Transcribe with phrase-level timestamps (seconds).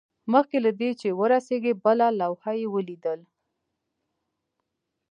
[0.33, 3.19] مخکې له دې چې ورسیږي بله لوحه یې ولیدل